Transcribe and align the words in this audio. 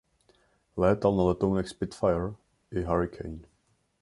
Létal 0.77 1.15
na 1.15 1.27
letounech 1.27 1.67
Spitfire 1.67 2.31
i 2.71 2.81
Hurricane. 2.83 3.39